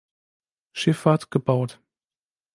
[0.73, 1.79] Schiffahrt gebaut.